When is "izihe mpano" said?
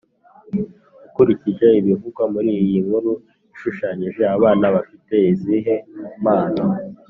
5.31-6.63